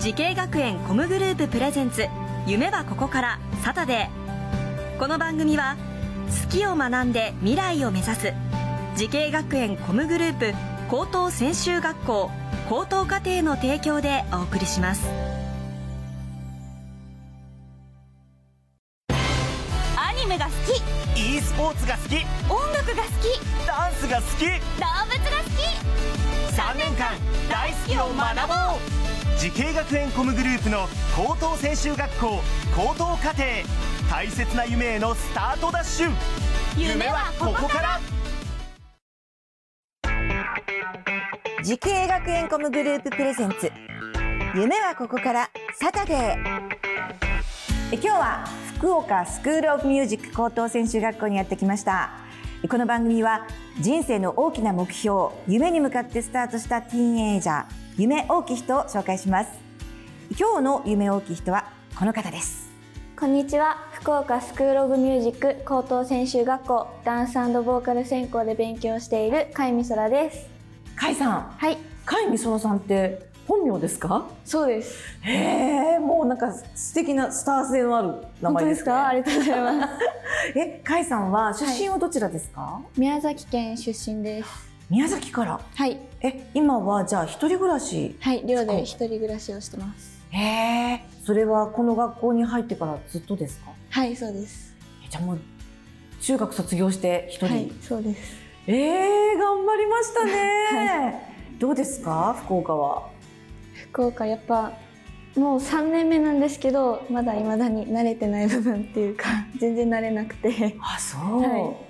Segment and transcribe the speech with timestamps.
[0.00, 2.06] 滋慶学園 COM グループプレゼンツ
[2.46, 4.98] 夢はここからサタデー。
[4.98, 5.76] この番組は
[6.42, 8.32] 好きを学んで未来を目指す
[8.96, 10.54] 滋慶学園 COM グループ
[10.88, 12.30] 高等専修学校
[12.70, 15.06] 高等課程の提供でお送りします。
[19.10, 20.50] アニメが好
[21.14, 21.36] き。
[21.36, 22.16] e スポーツが好き。
[22.48, 23.66] 音楽が好き。
[23.66, 24.46] ダンスが好き。
[24.46, 25.60] 動物が好き。
[26.56, 27.12] 3年間
[27.50, 28.54] 大好きを学ぼ
[28.96, 28.99] う
[29.40, 30.86] 滋慶学園 COM グループの
[31.16, 32.42] 高等専修学校
[32.76, 33.42] 高等課程。
[34.10, 36.10] 大切な夢へのスタートダッシュ。
[36.76, 38.00] 夢はここから。
[41.64, 43.72] 滋慶学園 COM グループプレゼンツ。
[44.54, 46.18] 夢はここからサタデー。
[47.92, 48.44] え今日は
[48.76, 52.10] 福岡スクールオブミュージック高等専修学校にやってきました。
[52.68, 53.46] この番組は
[53.80, 59.50] 人生の大きな目標夢に向かってスタートしたティーンエイジャー夢大きい人を紹介します。
[60.38, 62.70] 今日の夢大きい人はこの方です。
[63.14, 63.76] こんにちは。
[63.92, 70.48] 福岡スクールオブミュージック高等専修学校ダンスボーカル専攻で勉強している甲斐美空です。
[70.98, 71.42] 甲斐さん。
[71.58, 71.76] はい。
[71.76, 74.24] 甲斐美空さんって本名ですか？
[74.46, 75.18] そうです。
[75.20, 78.08] へえもうなんか素敵なスター性のある
[78.40, 79.08] 名本当で前ですすねか？
[79.08, 79.92] ありがとうございます。
[80.58, 85.60] え甲斐さんは出身はどちらですか、宮崎県出身です宮崎から。
[85.74, 85.98] はい。
[86.22, 88.16] え今はじゃあ一人暮らし？
[88.20, 90.20] はい寮で一人暮らしをしてます。
[90.30, 90.38] へ
[90.94, 91.04] え。
[91.24, 93.70] それはこの学校に入ってからずっとですか？
[93.90, 94.74] はいそうです。
[95.06, 95.38] えじゃあもう
[96.20, 98.34] 中学卒業して一人、はいそうです。
[98.66, 102.36] えー、頑張りましたね、 どうですか？
[102.44, 103.08] 福岡は。
[103.92, 104.72] 福岡やっぱ
[105.36, 109.24] もう3年目なんですけどまだ未だに慣れてない部分っていうか
[109.58, 110.76] 全然慣れなくて。
[110.80, 111.89] あそう、はい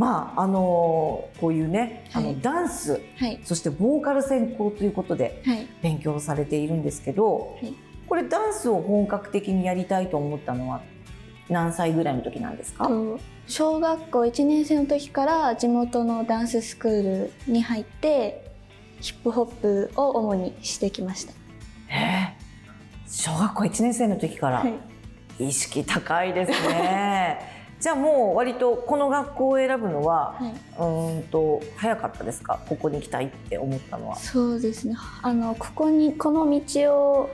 [0.00, 3.38] まああのこういうねあの、はいダンスはい。
[3.44, 5.66] そしてボーカル専攻ということではい。
[5.82, 7.74] 勉強されているんですけど、はい。
[8.08, 10.80] これダンスを本格的にやりたいと思ったのは
[11.50, 17.02] 何歳ぐらいの時なんですか、と小学校1年生の時から地元のダンススクー
[17.46, 18.50] ルに入って
[19.00, 21.32] ヒップホップを主にしてきました。
[21.88, 22.40] えー
[23.10, 24.68] 小学校1年生の時から、は
[25.40, 27.29] い、意識高いですね
[27.80, 32.60] じゃあもう割とこの学校を選ぶのは、はい、うーんと早かったですか？
[32.68, 34.16] ここに行きたいって思ったのは。
[34.16, 34.94] そうですね。
[35.22, 37.30] あのここにこの道を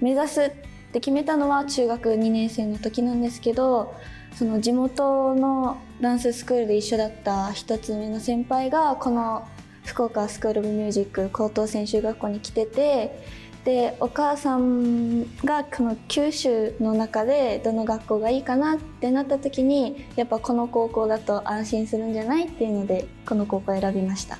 [0.00, 0.50] 目指すっ
[0.92, 3.92] て決めたのは中学2年生の時なんですけど
[4.36, 9.48] その地元のダンススクールで一緒だった一つ目の先輩がこの
[9.84, 13.18] 福岡スクール・オブ・ミュージック高等専修学校に来てて
[13.68, 24.38] でお母さんがこの九州の中でどの学校がいいかなってなった時にやっぱこの高校だと安心するんじゃないっていうのでこの高校を選びました。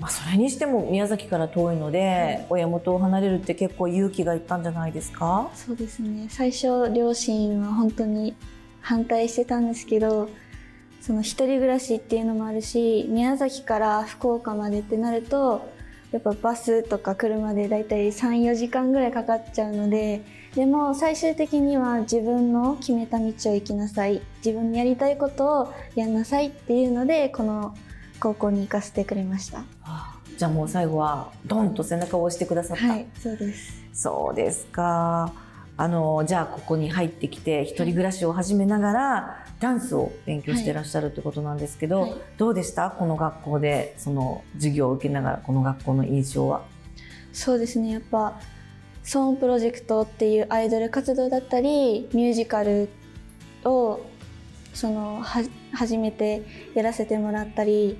[0.00, 5.50] まあ、それにしても宮崎から遠いので、親元を離れるって結構勇気がいったんじゃないですか？
[5.54, 6.26] そうですね。
[6.28, 8.34] 最初両親は本当に
[8.80, 10.28] 反対してたんですけど
[11.00, 15.77] その一人暮らしっていうのもあるし宮崎から福岡までってなると
[16.12, 20.22] やっぱバスとか車でだいたい34時間ぐらいかかっちゃうので
[20.54, 24.22] でも最終的には自分の決めた道を行きなさい。
[24.44, 27.76] 自分にやりたいことをやんなさいっていうのでこの
[28.18, 29.62] 高校に行かせてくれました。
[30.36, 33.84] じゃあもう最後はドンと背中を押してくださった、はいそうです。
[33.92, 35.32] そうですか
[35.80, 42.14] あのじゃあここに入ってきて一人暮らしを始めながら、ダンスを勉強してらっしゃるってことなんですけど、はい。
[42.36, 42.90] どうでした？
[42.90, 46.64] この学校でその授業を受けながらこの学校の印象は？
[47.32, 47.92] そうですね。
[47.92, 48.40] やっぱ
[49.04, 52.88] ソーンプロジェクトっていうアイドル活動だったりミュージカル
[53.64, 54.00] を
[54.74, 56.42] そのは初めて
[56.74, 57.98] やらせてもらったり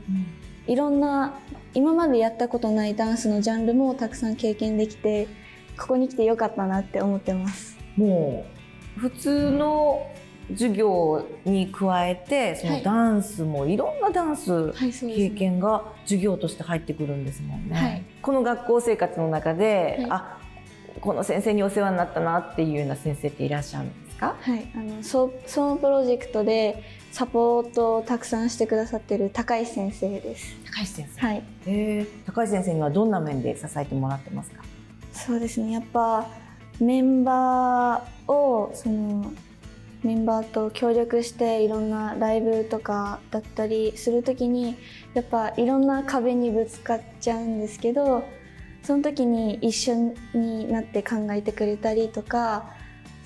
[0.67, 1.39] いろんな
[1.75, 5.29] 今までやったことないダンスのジャンルもたくさん経験できて
[5.79, 7.79] ここに来てよかったなって思ってます。
[7.97, 8.45] も
[8.97, 10.11] う普通の
[10.51, 12.83] 授業に加えてそのはい。
[12.83, 17.77] ダンスもいろんなダンス経験が授業として入ってくるんですもんね。
[17.77, 18.05] はい。
[18.23, 20.11] この学校生活の中で、はい。
[20.11, 20.39] あ
[21.01, 24.37] この先生にお世話になったなっていうような先生っていらっしゃるんですか？
[24.41, 26.83] はい、あのソソーンプロジェクトで
[27.13, 30.57] サポートをたくさんしてくださってる高石先生です。
[30.75, 32.09] 高石先生、はい、えー。
[32.27, 34.65] 高石先生にはどんな面で支えてもらってますか？
[35.27, 36.27] そうですねやっぱ
[36.81, 39.33] メンバーをその
[40.03, 44.77] メンバーと協力していろんなライブとかだったりする時に
[45.15, 48.25] やっぱいろんな壁にぶつかっちゃうんですけど
[48.83, 52.71] その時に一緒になって考えてくれたりとか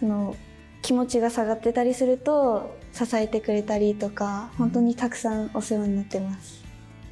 [0.01, 0.35] その
[0.81, 6.63] 気持ちが下がってたりすると支えてくれたりとか本当にたくさんお世話になってます。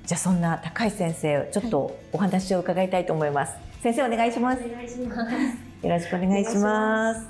[0.05, 4.62] じゃあそんな高石先生ちょっとお話を伺いたいと思います、先生お願いします。
[4.65, 5.87] お願いします。
[5.87, 7.27] よろしくお願いします。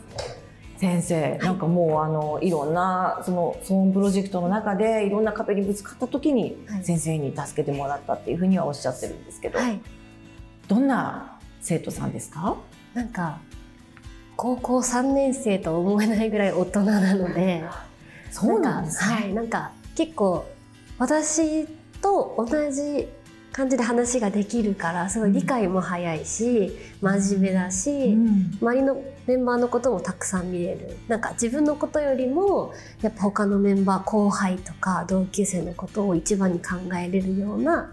[0.79, 6.85] 先生なんかもうあのいろんなその騒音プロジェクトの中でいろんな壁にぶつかった時にはい。
[6.85, 9.81] 先生に助けてもらったっていうふうにはおっしゃってるんですけど、はい。
[10.69, 12.57] どんな生徒さんですか？
[12.95, 13.39] なんか
[14.37, 17.63] 高校3年生とは思えないぐらい大人なので
[18.33, 20.45] そうなんですね、はいなんか結構
[20.99, 21.67] 私
[22.01, 23.09] と同じ
[23.61, 26.73] 感じで話ができるからすごい理解も早いし、
[27.03, 28.59] 真面目だし、うん。
[28.59, 30.97] 周りのメンバーのこともたくさん見れる。
[31.09, 32.73] なんか自分のことよりも
[33.03, 37.93] やっぱ他のメンバー後輩とか同級生のことを一番に考えれるような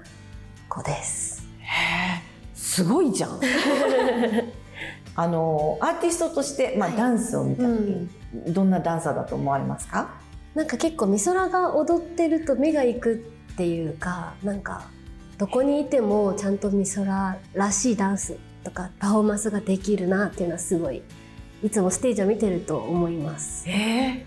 [0.70, 1.46] 子です。
[1.60, 2.24] へえ
[2.56, 3.42] すごいじゃん。
[5.20, 6.98] あのアーティストとして、まあ、はい。
[6.98, 8.10] ダンスを見た時うん。
[8.46, 10.12] に、どんなダンサーだと思われますか？
[10.56, 13.18] なんか結構美空が踊ってると目が行くっ
[13.58, 14.96] ていうかなんか
[15.38, 21.02] どこにいてもちゃんと美空らしいダンスとかパフォーマンスができるなっていうのはすごい
[21.64, 23.68] いつもステージを見てると思います。
[23.70, 23.72] え
[24.24, 24.26] え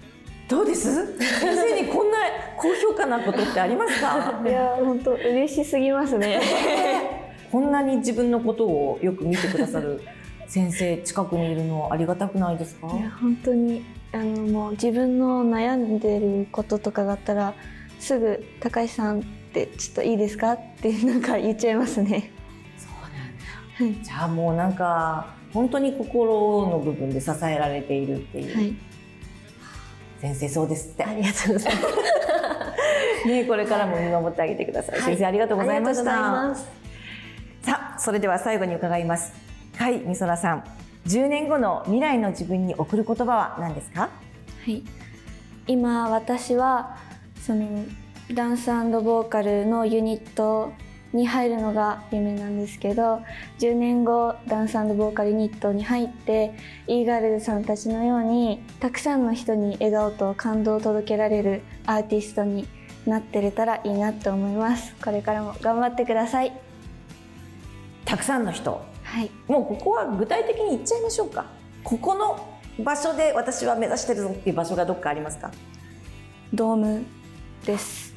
[0.48, 1.16] どうです？
[1.18, 2.18] 先生にこんな
[2.56, 4.40] 高評価なことってありますか？
[4.44, 6.40] いや本当嬉しすぎますね。
[7.52, 10.00] こんなに自分のことをよく見てくださる
[10.46, 12.86] 先生近くにいるのはありがたくないですか？
[12.96, 17.54] いや本当にあのもう自分の悩んでることとかがあったら
[18.00, 22.30] すぐ「高橋さんってちょっといいですか?」ってなんか言っちゃいますね。
[22.78, 22.92] そう
[23.84, 24.04] なんだ。
[24.04, 28.74] じゃあもうなんか本当に心の部分で支えられているっていう、はい、
[30.20, 31.04] 先生そうですって。
[31.04, 31.86] ありがとうございます。
[33.26, 35.04] ねこれからも見守ってあげてください、はい。
[35.04, 36.04] 先生ありがとうございました。
[36.04, 36.54] さ
[37.66, 39.32] あそれでは最後に伺います。
[39.78, 40.64] 甲斐美空さん。
[41.06, 44.02] 10年後の未来の自分に送る言葉は何ですか？
[44.02, 44.10] は
[44.66, 44.84] い、
[45.66, 46.96] 今私は
[47.40, 47.84] その
[48.32, 50.72] ダンスボーカルのユニット
[51.12, 53.20] に入るのが夢なんですけど
[53.58, 56.54] 10年後ダンスボーカルユニットに入って
[56.86, 62.68] イーガールズさんたちのようにたくさんの人に笑顔と感動を届けられるアーティストに
[63.04, 64.94] なってれたらいいなと思います。
[65.02, 66.52] これからも頑張ってください。
[68.04, 68.84] たくさんの人。
[69.02, 69.30] はい。
[69.48, 71.46] もうここは具体的に言っちゃいましょうか。
[71.82, 72.46] ここの
[72.78, 75.50] 場所で私は目指してるぞっていう場所がどっかありますか？
[76.52, 77.04] ドーム
[77.64, 78.09] です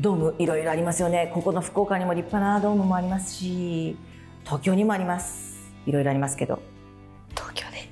[0.00, 1.30] ドームいろいろありますよね。
[1.34, 3.96] ここの福岡にも立派なドームもありますし
[4.44, 5.72] 東京にもあります。
[5.86, 6.60] いろいろありますけど。
[7.30, 7.90] 東京で。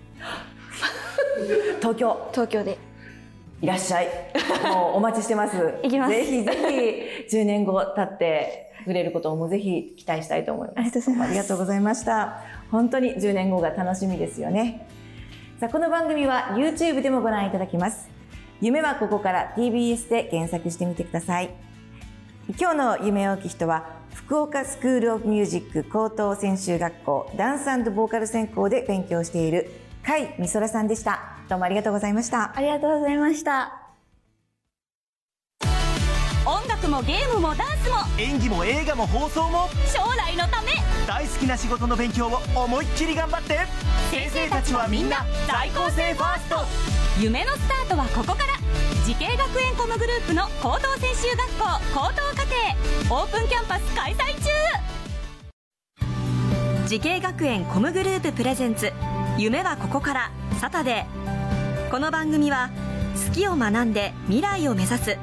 [1.78, 2.28] 東京。
[2.32, 2.78] 東京で。
[3.62, 4.08] いらっしゃい。
[4.64, 5.56] もうお待ちしてます。
[5.82, 6.12] 行きます。
[6.12, 10.78] ぜひぜひ10年後経って触れることもぜひ期待したいと思います。
[10.78, 11.30] ありがとうございます。
[11.30, 12.42] ありがとうございました。
[12.70, 14.86] 本当に10年後が楽しみですよね。
[15.58, 18.20] さあこの番組は YouTube でもご覧いただきます。
[18.62, 21.50] 夢はここから TBS で検索してみてください
[22.58, 29.70] 今日の夢大きい人は福岡スクールオブミュージック高等専修学校ダンスボーカル専攻で勉強している
[30.04, 31.20] 甲斐美空さんでした。
[31.48, 32.56] どうもありがとうございました。
[32.56, 33.76] ありがとうございました。
[36.46, 40.72] 音楽もゲームもダンスも演技も映画も放送も将来のため。
[41.06, 43.58] 大好きな仕事の勉強を思いっきり頑張って。
[44.10, 46.56] 先生たちはみんな在校生ファースト。
[47.20, 48.59] 夢のスタートはここから
[49.04, 51.64] 滋慶学園 COM グループの高等専修学校
[51.94, 52.54] 高等課程
[53.22, 54.50] オープンキャンパス開催中
[56.86, 58.92] 滋慶学園 COM グループプレゼンツ
[59.38, 60.30] 夢はここから
[60.60, 62.70] サタデーこの番組は
[63.26, 65.16] 好きを学んで未来を目指す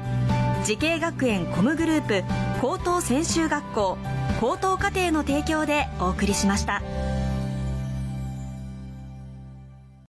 [0.64, 2.24] 滋慶学園 COM グループ
[2.60, 3.96] 高等専修学校
[4.40, 6.82] 高等課程の提供でお送りしました。